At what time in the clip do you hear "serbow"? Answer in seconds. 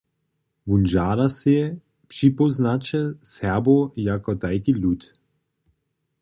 3.31-3.81